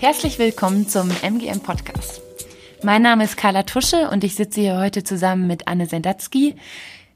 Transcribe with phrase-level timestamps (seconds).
[0.00, 2.22] Herzlich willkommen zum MGM Podcast.
[2.84, 6.54] Mein Name ist Carla Tusche und ich sitze hier heute zusammen mit Anne Sendatzky,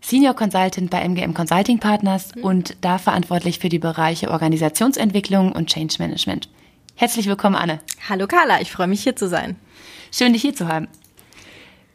[0.01, 2.43] Senior Consultant bei MGM Consulting Partners mhm.
[2.43, 6.49] und da verantwortlich für die Bereiche Organisationsentwicklung und Change Management.
[6.97, 7.79] Herzlich willkommen, Anne.
[8.09, 9.55] Hallo Carla, ich freue mich hier zu sein.
[10.11, 10.89] Schön, dich hier zu haben.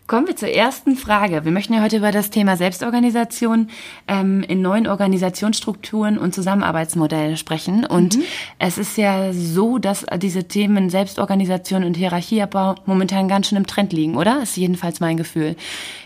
[0.07, 1.43] Kommen wir zur ersten Frage.
[1.43, 3.69] Wir möchten ja heute über das Thema Selbstorganisation
[4.07, 7.85] ähm, in neuen Organisationsstrukturen und Zusammenarbeitsmodellen sprechen.
[7.85, 8.23] Und mhm.
[8.57, 13.91] es ist ja so, dass diese Themen Selbstorganisation und Hierarchieabbau momentan ganz schön im Trend
[13.91, 14.41] liegen, oder?
[14.41, 15.57] Ist jedenfalls mein Gefühl,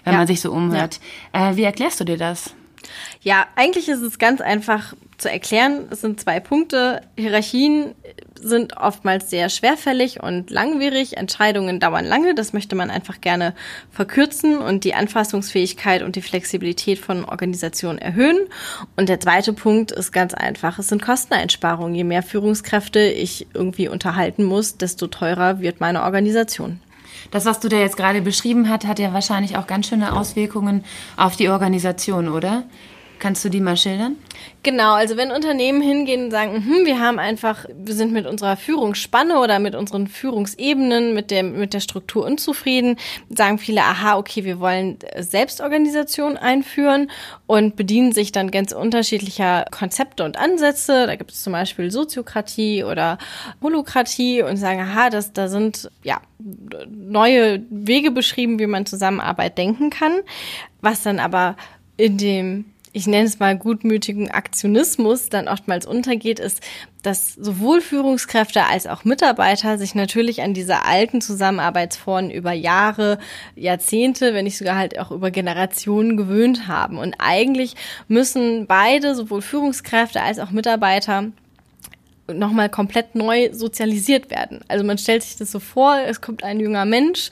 [0.03, 0.17] wenn ja.
[0.17, 0.99] man sich so umhört.
[1.35, 1.51] Ja.
[1.51, 2.55] Äh, wie erklärst du dir das?
[3.21, 5.87] Ja, eigentlich ist es ganz einfach zu erklären.
[5.91, 7.01] Es sind zwei Punkte.
[7.17, 7.93] Hierarchien
[8.39, 11.17] sind oftmals sehr schwerfällig und langwierig.
[11.17, 12.33] Entscheidungen dauern lange.
[12.33, 13.53] Das möchte man einfach gerne
[13.91, 18.39] verkürzen und die Anfassungsfähigkeit und die Flexibilität von Organisationen erhöhen.
[18.95, 20.79] Und der zweite Punkt ist ganz einfach.
[20.79, 21.95] Es sind Kosteneinsparungen.
[21.95, 26.79] Je mehr Führungskräfte ich irgendwie unterhalten muss, desto teurer wird meine Organisation.
[27.29, 30.83] Das, was du da jetzt gerade beschrieben hast, hat ja wahrscheinlich auch ganz schöne Auswirkungen
[31.17, 32.63] auf die Organisation, oder?
[33.21, 34.15] Kannst du die mal schildern?
[34.63, 38.57] Genau, also wenn Unternehmen hingehen und sagen, hm, wir haben einfach, wir sind mit unserer
[38.57, 42.97] Führungsspanne oder mit unseren Führungsebenen, mit der, mit der Struktur unzufrieden,
[43.29, 47.11] sagen viele, aha, okay, wir wollen Selbstorganisation einführen
[47.45, 51.05] und bedienen sich dann ganz unterschiedlicher Konzepte und Ansätze.
[51.05, 53.19] Da gibt es zum Beispiel Soziokratie oder
[53.61, 56.21] Holokratie und sagen, aha, das, da sind ja
[56.89, 60.21] neue Wege beschrieben, wie man Zusammenarbeit denken kann,
[60.81, 61.55] was dann aber
[61.97, 66.61] in dem ich nenne es mal gutmütigen Aktionismus dann oftmals untergeht, ist,
[67.03, 73.17] dass sowohl Führungskräfte als auch Mitarbeiter sich natürlich an diese alten Zusammenarbeitsformen über Jahre,
[73.55, 76.97] Jahrzehnte, wenn nicht sogar halt auch über Generationen gewöhnt haben.
[76.97, 77.75] Und eigentlich
[78.07, 81.31] müssen beide, sowohl Führungskräfte als auch Mitarbeiter,
[82.33, 84.61] nochmal komplett neu sozialisiert werden.
[84.67, 87.29] Also man stellt sich das so vor, es kommt ein junger Mensch,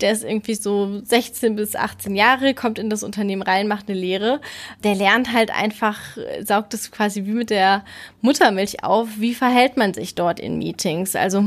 [0.00, 3.98] der ist irgendwie so 16 bis 18 Jahre, kommt in das Unternehmen rein, macht eine
[3.98, 4.40] Lehre.
[4.84, 5.98] Der lernt halt einfach,
[6.42, 7.84] saugt es quasi wie mit der
[8.20, 11.16] Muttermilch auf, wie verhält man sich dort in Meetings?
[11.16, 11.42] Also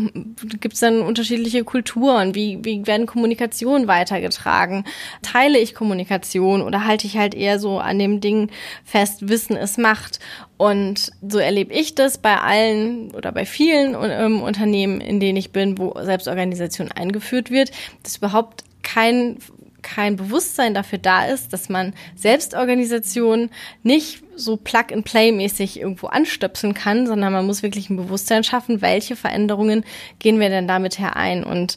[0.59, 2.35] gibt es dann unterschiedliche Kulturen?
[2.35, 4.85] Wie, wie werden Kommunikationen weitergetragen?
[5.21, 8.49] Teile ich Kommunikation oder halte ich halt eher so an dem Ding
[8.83, 10.19] fest, Wissen es macht?
[10.57, 15.51] Und so erlebe ich das bei allen oder bei vielen ähm, Unternehmen, in denen ich
[15.51, 17.71] bin, wo Selbstorganisation eingeführt wird,
[18.03, 19.37] dass überhaupt kein
[19.83, 23.49] kein Bewusstsein dafür da ist, dass man Selbstorganisation
[23.83, 29.83] nicht so Plug-and-Play-mäßig irgendwo anstöpseln kann, sondern man muss wirklich ein Bewusstsein schaffen, welche Veränderungen
[30.17, 31.43] gehen wir denn damit herein.
[31.43, 31.75] Und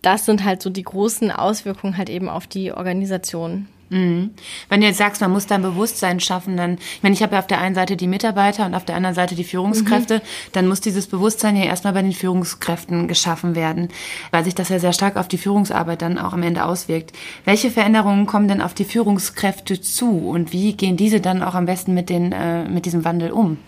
[0.00, 3.66] das sind halt so die großen Auswirkungen halt eben auf die Organisation.
[3.90, 4.30] Mhm.
[4.68, 7.34] Wenn du jetzt sagst, man muss da ein Bewusstsein schaffen, dann, ich meine, ich habe
[7.34, 10.22] ja auf der einen Seite die Mitarbeiter und auf der anderen Seite die Führungskräfte, mhm.
[10.52, 13.88] dann muss dieses Bewusstsein ja erstmal bei den Führungskräften geschaffen werden,
[14.30, 17.12] weil sich das ja sehr stark auf die Führungsarbeit dann auch am Ende auswirkt.
[17.44, 21.66] Welche Veränderungen kommen denn auf die Führungskräfte zu und wie gehen diese dann auch am
[21.66, 23.58] besten mit, den, äh, mit diesem Wandel um?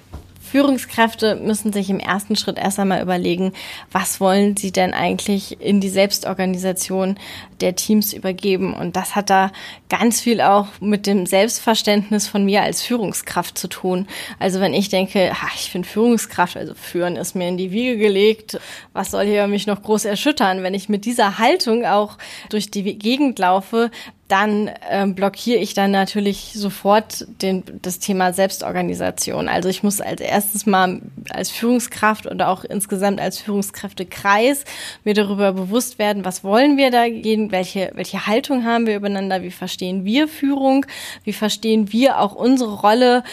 [0.53, 3.55] Führungskräfte müssen sich im ersten Schritt erst einmal überlegen,
[3.91, 7.19] was wollen sie denn eigentlich in die Selbstorganisation
[7.63, 8.75] der Teams übergeben.
[8.75, 9.51] Und das hat da
[9.89, 14.07] ganz viel auch mit dem Selbstverständnis von mir als Führungskraft zu tun.
[14.39, 17.97] Also wenn ich denke, ach, ich bin Führungskraft, also führen ist mir in die Wiege
[17.97, 18.61] gelegt,
[18.93, 20.63] was soll hier mich noch groß erschüttern?
[20.63, 22.19] Wenn ich mit dieser Haltung auch
[22.51, 23.91] durch die Gegend laufe,
[24.33, 29.47] dann ähm, blockiere ich dann natürlich sofort den, das Thema Selbstorganisation.
[29.47, 34.65] Also ich muss als erstes mal als Führungskraft oder auch insgesamt als Führungskräftekreis
[35.05, 39.43] mir darüber bewusst werden, was wollen wir da gehen, welche, welche Haltung haben wir übereinander,
[39.43, 40.87] wie verstehen wir Führung,
[41.25, 43.25] wie verstehen wir auch unsere Rolle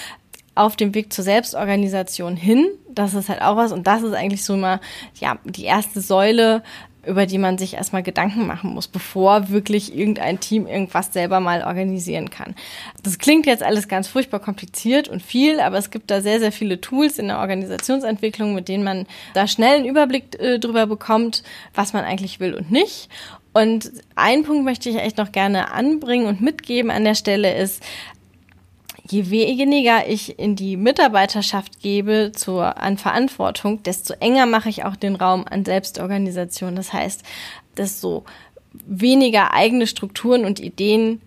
[0.53, 2.67] auf dem Weg zur Selbstorganisation hin.
[2.89, 4.81] Das ist halt auch was und das ist eigentlich so mal
[5.21, 6.61] ja die erste Säule
[7.05, 11.63] über die man sich erstmal Gedanken machen muss, bevor wirklich irgendein Team irgendwas selber mal
[11.63, 12.55] organisieren kann.
[13.03, 16.51] Das klingt jetzt alles ganz furchtbar kompliziert und viel, aber es gibt da sehr, sehr
[16.51, 21.43] viele Tools in der Organisationsentwicklung, mit denen man da schnell einen Überblick äh, drüber bekommt,
[21.73, 23.09] was man eigentlich will und nicht.
[23.53, 27.83] Und einen Punkt möchte ich echt noch gerne anbringen und mitgeben an der Stelle ist,
[29.11, 34.95] je weniger ich in die Mitarbeiterschaft gebe zur, an Verantwortung, desto enger mache ich auch
[34.95, 36.75] den Raum an Selbstorganisation.
[36.75, 37.23] Das heißt,
[37.77, 38.25] desto
[38.85, 41.21] weniger eigene Strukturen und Ideen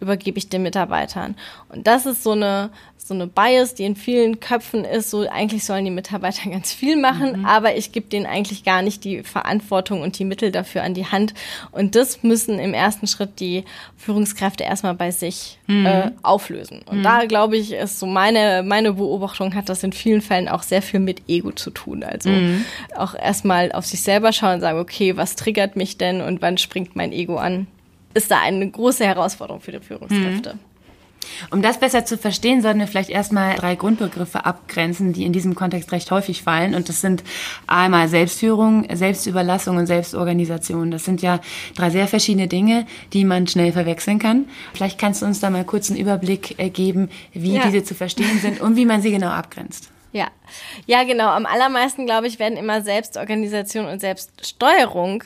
[0.00, 1.36] übergebe ich den Mitarbeitern.
[1.68, 5.64] Und das ist so eine, so eine Bias, die in vielen Köpfen ist, so eigentlich
[5.64, 7.44] sollen die Mitarbeiter ganz viel machen, mhm.
[7.46, 11.06] aber ich gebe denen eigentlich gar nicht die Verantwortung und die Mittel dafür an die
[11.06, 11.34] Hand.
[11.72, 13.64] Und das müssen im ersten Schritt die
[13.96, 15.86] Führungskräfte erstmal bei sich mhm.
[15.86, 16.82] äh, auflösen.
[16.86, 17.02] Und mhm.
[17.02, 20.82] da glaube ich, ist so meine, meine Beobachtung hat das in vielen Fällen auch sehr
[20.82, 22.02] viel mit Ego zu tun.
[22.02, 22.64] Also mhm.
[22.96, 26.58] auch erstmal auf sich selber schauen und sagen, okay, was triggert mich denn und wann
[26.58, 27.66] springt mein Ego an?
[28.16, 30.54] Ist da eine große Herausforderung für die Führungskräfte.
[30.54, 30.60] Mhm.
[31.50, 35.54] Um das besser zu verstehen, sollten wir vielleicht erstmal drei Grundbegriffe abgrenzen, die in diesem
[35.54, 36.74] Kontext recht häufig fallen.
[36.74, 37.24] Und das sind
[37.66, 40.90] einmal Selbstführung, Selbstüberlassung und Selbstorganisation.
[40.90, 41.40] Das sind ja
[41.74, 44.46] drei sehr verschiedene Dinge, die man schnell verwechseln kann.
[44.72, 47.66] Vielleicht kannst du uns da mal kurz einen Überblick äh, geben, wie ja.
[47.66, 49.90] diese zu verstehen sind und wie man sie genau abgrenzt.
[50.12, 50.28] Ja,
[50.86, 51.28] ja, genau.
[51.28, 55.24] Am allermeisten, glaube ich, werden immer Selbstorganisation und Selbststeuerung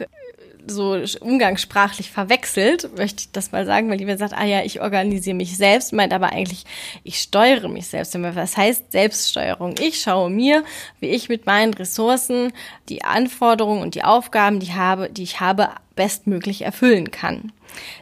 [0.67, 5.37] so umgangssprachlich verwechselt, möchte ich das mal sagen, weil die sagt, ah ja, ich organisiere
[5.37, 6.65] mich selbst, meint aber eigentlich,
[7.05, 8.17] ich steuere mich selbst.
[8.21, 9.75] Was heißt Selbststeuerung?
[9.81, 10.65] Ich schaue mir,
[11.01, 12.53] wie ich mit meinen Ressourcen
[12.89, 17.53] die Anforderungen und die Aufgaben, die, habe, die ich habe, bestmöglich erfüllen kann.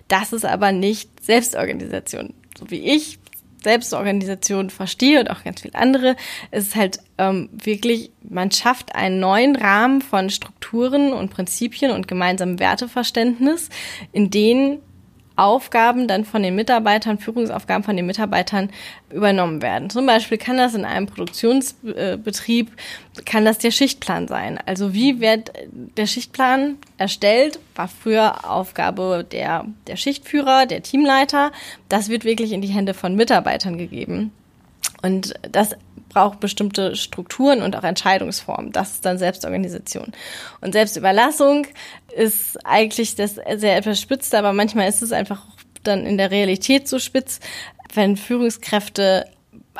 [0.06, 2.34] Das ist aber nicht Selbstorganisation.
[2.58, 3.18] So wie ich
[3.62, 6.16] Selbstorganisation verstehe und auch ganz viel andere,
[6.50, 12.58] ist halt ähm, wirklich, man schafft einen neuen Rahmen von Strukturen und Prinzipien und gemeinsamem
[12.58, 13.68] Werteverständnis,
[14.12, 14.80] in denen
[15.38, 18.70] Aufgaben dann von den Mitarbeitern, Führungsaufgaben von den Mitarbeitern
[19.12, 19.88] übernommen werden.
[19.88, 22.72] Zum Beispiel kann das in einem Produktionsbetrieb,
[23.24, 24.58] kann das der Schichtplan sein.
[24.66, 25.52] Also wie wird
[25.96, 31.52] der Schichtplan erstellt, war früher Aufgabe der, der Schichtführer, der Teamleiter.
[31.88, 34.32] Das wird wirklich in die Hände von Mitarbeitern gegeben.
[35.02, 35.76] Und das
[36.08, 38.72] braucht bestimmte Strukturen und auch Entscheidungsformen.
[38.72, 40.12] Das ist dann Selbstorganisation.
[40.60, 41.66] Und Selbstüberlassung
[42.16, 45.44] ist eigentlich das sehr etwas spitz, aber manchmal ist es einfach
[45.82, 47.40] dann in der Realität so spitz,
[47.94, 49.26] wenn Führungskräfte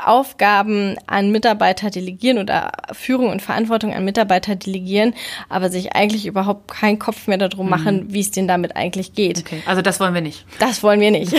[0.05, 5.15] Aufgaben an Mitarbeiter delegieren oder Führung und Verantwortung an Mitarbeiter delegieren,
[5.49, 7.71] aber sich eigentlich überhaupt keinen Kopf mehr darum mhm.
[7.71, 9.39] machen, wie es denen damit eigentlich geht.
[9.41, 9.63] Okay.
[9.67, 10.47] Also das wollen wir nicht.
[10.59, 11.35] Das wollen wir nicht.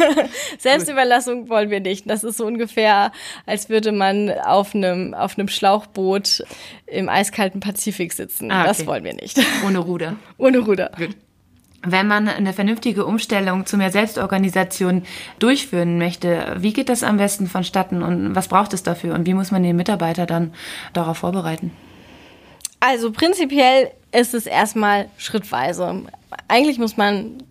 [0.58, 2.08] Selbstüberlassung wollen wir nicht.
[2.08, 3.12] Das ist so ungefähr,
[3.46, 6.44] als würde man auf einem auf einem Schlauchboot
[6.86, 8.50] im eiskalten Pazifik sitzen.
[8.50, 8.68] Ah, okay.
[8.68, 9.38] Das wollen wir nicht.
[9.66, 10.16] Ohne Ruder.
[10.38, 10.90] Ohne Ruder.
[10.96, 11.14] Gut
[11.82, 15.04] wenn man eine vernünftige Umstellung zu mehr Selbstorganisation
[15.38, 19.34] durchführen möchte, wie geht das am besten vonstatten und was braucht es dafür und wie
[19.34, 20.52] muss man den Mitarbeiter dann
[20.92, 21.70] darauf vorbereiten?
[22.80, 26.02] Also prinzipiell ist es erstmal schrittweise.
[26.48, 27.42] Eigentlich muss man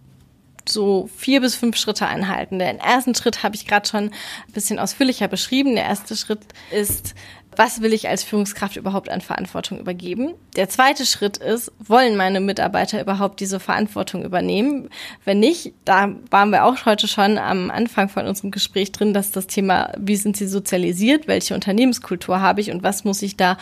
[0.67, 2.59] so vier bis fünf Schritte einhalten.
[2.59, 5.75] Den ersten Schritt habe ich gerade schon ein bisschen ausführlicher beschrieben.
[5.75, 6.41] Der erste Schritt
[6.71, 7.15] ist
[7.57, 10.35] was will ich als Führungskraft überhaupt an Verantwortung übergeben?
[10.55, 14.89] Der zweite Schritt ist, wollen meine Mitarbeiter überhaupt diese Verantwortung übernehmen?
[15.25, 19.31] Wenn nicht, da waren wir auch heute schon am Anfang von unserem Gespräch drin, dass
[19.31, 23.57] das Thema, wie sind sie sozialisiert, welche Unternehmenskultur habe ich und was muss ich da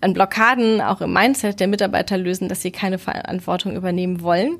[0.00, 4.58] an Blockaden auch im Mindset der Mitarbeiter lösen, dass sie keine Verantwortung übernehmen wollen.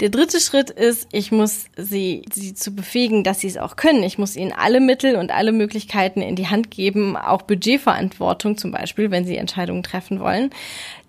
[0.00, 4.02] Der dritte Schritt ist, ich muss sie, sie zu befähigen, dass sie es auch können.
[4.02, 8.70] Ich muss ihnen alle Mittel und alle Möglichkeiten in die Hand geben, auch Budgetverantwortung zum
[8.70, 10.50] Beispiel, wenn sie Entscheidungen treffen wollen.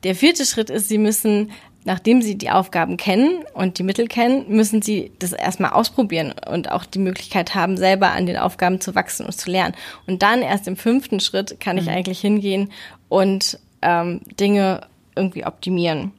[0.04, 1.52] Der vierte Schritt ist, sie müssen
[1.86, 6.72] nachdem sie die Aufgaben kennen und die Mittel kennen, müssen sie das erstmal ausprobieren und
[6.72, 9.76] auch die Möglichkeit haben, selber an den Aufgaben zu wachsen und zu lernen.
[10.08, 11.92] Und dann erst im fünften Schritt kann ich mhm.
[11.92, 12.72] eigentlich hingehen
[13.14, 16.14] und ähm, Dinge irgendwie optimieren.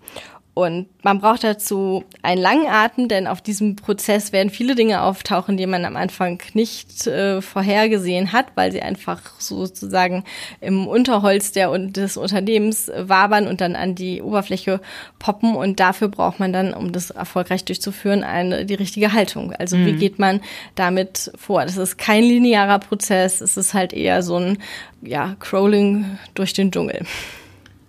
[0.54, 5.56] Und man braucht dazu einen langen Atem, denn auf diesem Prozess werden viele Dinge auftauchen,
[5.56, 10.22] die man am Anfang nicht äh, vorhergesehen hat, weil sie einfach sozusagen
[10.60, 14.80] im Unterholz der, des Unternehmens wabern und dann an die Oberfläche
[15.18, 15.56] poppen.
[15.56, 19.52] Und dafür braucht man dann, um das erfolgreich durchzuführen, eine, die richtige Haltung.
[19.52, 19.86] Also mhm.
[19.86, 20.40] wie geht man
[20.76, 21.64] damit vor?
[21.64, 24.58] Das ist kein linearer Prozess, es ist halt eher so ein
[25.02, 27.04] ja, Crawling durch den Dschungel.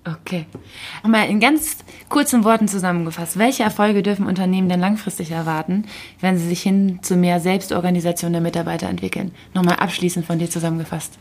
[0.07, 0.45] Okay.
[1.03, 1.77] Nochmal in ganz
[2.09, 3.39] kurzen Worten zusammengefasst.
[3.39, 5.85] Welche Erfolge dürfen Unternehmen denn langfristig erwarten,
[6.21, 9.31] wenn sie sich hin zu mehr Selbstorganisation der Mitarbeiter entwickeln?
[9.55, 11.17] Nochmal abschließend von dir zusammengefasst.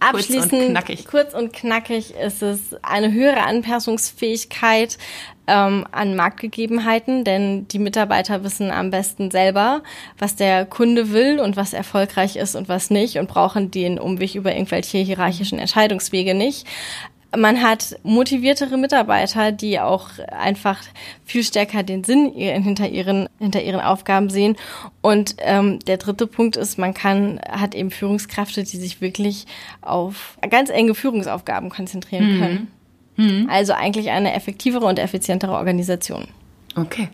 [0.00, 4.98] Abschließend, kurz und knackig, kurz und knackig ist es eine höhere Anpassungsfähigkeit
[5.46, 9.82] ähm, an Marktgegebenheiten, denn die Mitarbeiter wissen am besten selber,
[10.18, 14.34] was der Kunde will und was erfolgreich ist und was nicht und brauchen den Umweg
[14.34, 16.66] über irgendwelche hierarchischen Entscheidungswege nicht.
[17.36, 20.80] Man hat motiviertere Mitarbeiter, die auch einfach
[21.24, 24.56] viel stärker den Sinn hinter ihren, hinter ihren Aufgaben sehen.
[25.00, 29.46] Und ähm, der dritte Punkt ist, man kann, hat eben Führungskräfte, die sich wirklich
[29.80, 32.40] auf ganz enge Führungsaufgaben konzentrieren mhm.
[32.40, 32.68] können.
[33.16, 33.48] Mhm.
[33.50, 36.28] Also eigentlich eine effektivere und effizientere Organisation.
[36.76, 37.08] Okay.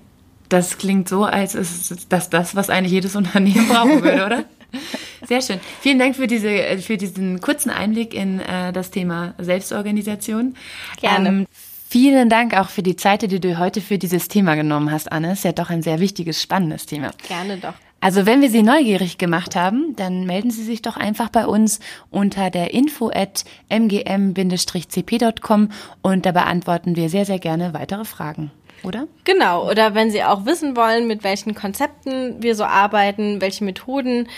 [0.49, 4.45] Das klingt so, als ist das das, was eigentlich jedes Unternehmen brauchen würde, oder?
[5.27, 5.61] Sehr schön.
[5.81, 10.55] Vielen Dank für, diese, für diesen kurzen Einblick in äh, das Thema Selbstorganisation.
[11.01, 11.29] Gerne.
[11.29, 11.47] Ähm,
[11.89, 15.33] vielen Dank auch für die Zeit, die du heute für dieses Thema genommen hast, Anne.
[15.33, 17.11] Ist ja doch ein sehr wichtiges, spannendes Thema.
[17.29, 17.75] Gerne doch.
[18.03, 21.81] Also wenn wir Sie neugierig gemacht haben, dann melden Sie sich doch einfach bei uns
[22.11, 25.69] unter der info at mgm-cp.com
[26.01, 28.53] und da beantworten wir sehr, sehr gerne weitere Fragen
[28.85, 29.07] oder?
[29.25, 34.27] Genau, oder wenn Sie auch wissen wollen, mit welchen Konzepten wir so arbeiten, welche Methoden
[34.27, 34.29] äh,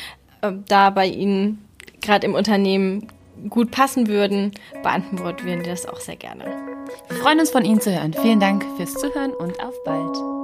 [0.67, 1.59] da bei Ihnen
[2.01, 3.07] gerade im Unternehmen
[3.49, 6.45] gut passen würden, beantworten wir das auch sehr gerne.
[7.09, 8.13] Wir freuen uns von Ihnen zu hören.
[8.13, 10.42] Vielen Dank fürs Zuhören und auf bald.